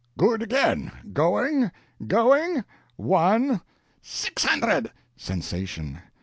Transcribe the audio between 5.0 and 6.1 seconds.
Sensation.